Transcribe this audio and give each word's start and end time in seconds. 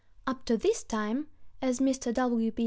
Up 0.25 0.45
to 0.45 0.57
this 0.57 0.81
time, 0.81 1.27
as 1.61 1.79
Mr. 1.79 2.11
W. 2.11 2.51